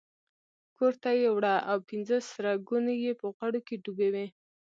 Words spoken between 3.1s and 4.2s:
په غوړو کې ډوبې